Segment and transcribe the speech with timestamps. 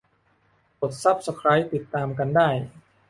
[0.79, 2.49] กดซับสไครบ์ติดตามกันได้